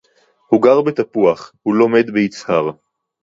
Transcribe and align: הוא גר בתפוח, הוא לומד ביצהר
הוא 0.47 0.61
גר 0.61 0.81
בתפוח, 0.81 1.53
הוא 1.63 1.75
לומד 1.75 2.09
ביצהר 2.13 2.71